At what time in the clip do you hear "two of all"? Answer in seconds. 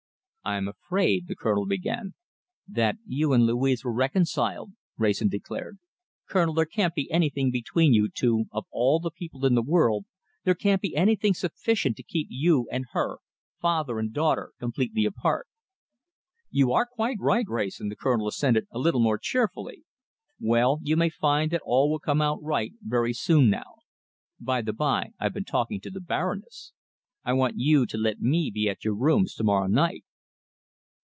8.09-8.99